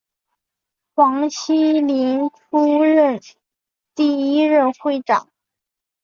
[0.95, 3.21] 黄锡麟出任
[3.93, 5.29] 第一任会长。